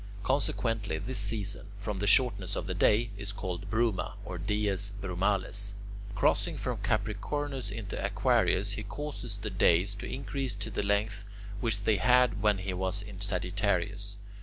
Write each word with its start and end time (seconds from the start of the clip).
Consequently, 0.23 0.97
this 0.97 1.19
season, 1.19 1.67
from 1.77 1.99
the 1.99 2.07
shortness 2.07 2.55
of 2.55 2.65
the 2.65 2.73
day, 2.73 3.11
is 3.17 3.31
called 3.31 3.69
bruma 3.69 4.13
or 4.25 4.39
dies 4.39 4.91
brumales. 4.99 5.75
Crossing 6.15 6.57
from 6.57 6.79
Capricornus 6.79 7.69
into 7.71 8.03
Aquarius, 8.03 8.71
he 8.71 8.81
causes 8.81 9.37
the 9.37 9.51
days 9.51 9.93
to 9.93 10.11
increase 10.11 10.55
to 10.55 10.71
the 10.71 10.81
length 10.81 11.23
which 11.59 11.83
they 11.83 11.97
had 11.97 12.41
when 12.41 12.57
he 12.57 12.73
was 12.73 13.03
in 13.03 13.21
Sagittarius. 13.21 14.17